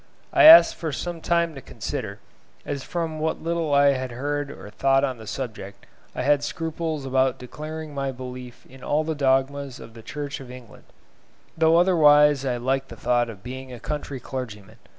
I 0.33 0.45
asked 0.45 0.73
for 0.77 0.91
some 0.91 1.21
time 1.21 1.53
to 1.53 1.61
consider, 1.61 2.17
as 2.65 2.83
from 2.83 3.19
what 3.19 3.43
little 3.43 3.71
I 3.71 3.89
had 3.91 4.13
heard 4.13 4.49
or 4.49 4.71
thought 4.71 5.03
on 5.03 5.19
the 5.19 5.27
subject 5.27 5.85
I 6.15 6.23
had 6.23 6.43
scruples 6.43 7.05
about 7.05 7.37
declaring 7.37 7.93
my 7.93 8.11
belief 8.11 8.65
in 8.67 8.83
all 8.83 9.03
the 9.03 9.13
dogmas 9.13 9.79
of 9.79 9.93
the 9.93 10.01
Church 10.01 10.39
of 10.39 10.49
England; 10.49 10.85
though 11.55 11.77
otherwise 11.77 12.43
I 12.45 12.57
liked 12.57 12.89
the 12.89 12.95
thought 12.95 13.29
of 13.29 13.43
being 13.43 13.71
a 13.71 13.79
country 13.79 14.19
clergyman. 14.19 14.77